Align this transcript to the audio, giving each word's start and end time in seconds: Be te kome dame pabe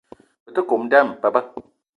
Be 0.45 0.49
te 0.55 0.61
kome 0.69 0.85
dame 0.91 1.13
pabe 1.21 1.41